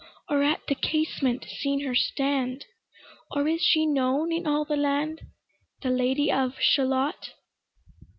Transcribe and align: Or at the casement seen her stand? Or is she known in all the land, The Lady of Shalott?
Or 0.29 0.41
at 0.41 0.65
the 0.65 0.73
casement 0.73 1.45
seen 1.45 1.81
her 1.85 1.93
stand? 1.93 2.65
Or 3.29 3.47
is 3.47 3.61
she 3.61 3.85
known 3.85 4.31
in 4.31 4.47
all 4.47 4.65
the 4.65 4.75
land, 4.75 5.21
The 5.83 5.91
Lady 5.91 6.31
of 6.31 6.59
Shalott? 6.59 7.33